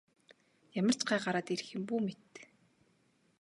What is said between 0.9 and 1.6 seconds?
ч гай гараад